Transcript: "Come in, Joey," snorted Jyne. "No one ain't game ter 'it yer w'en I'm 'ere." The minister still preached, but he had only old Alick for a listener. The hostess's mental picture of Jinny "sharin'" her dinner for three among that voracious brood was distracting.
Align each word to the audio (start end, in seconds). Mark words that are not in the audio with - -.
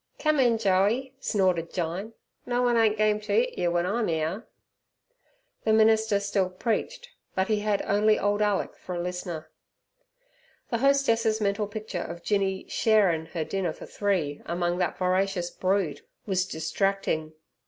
"Come 0.17 0.39
in, 0.39 0.57
Joey," 0.57 1.13
snorted 1.19 1.71
Jyne. 1.71 2.13
"No 2.47 2.63
one 2.63 2.75
ain't 2.75 2.97
game 2.97 3.19
ter 3.19 3.33
'it 3.33 3.55
yer 3.55 3.67
w'en 3.67 3.85
I'm 3.85 4.09
'ere." 4.09 4.47
The 5.63 5.73
minister 5.73 6.19
still 6.19 6.49
preached, 6.49 7.09
but 7.35 7.49
he 7.49 7.59
had 7.59 7.83
only 7.83 8.17
old 8.17 8.41
Alick 8.41 8.75
for 8.75 8.95
a 8.95 8.99
listener. 8.99 9.51
The 10.71 10.79
hostess's 10.79 11.39
mental 11.39 11.67
picture 11.67 12.01
of 12.01 12.23
Jinny 12.23 12.65
"sharin'" 12.67 13.27
her 13.33 13.43
dinner 13.43 13.73
for 13.73 13.85
three 13.85 14.41
among 14.47 14.79
that 14.79 14.97
voracious 14.97 15.51
brood 15.51 16.01
was 16.25 16.47
distracting. 16.47 17.33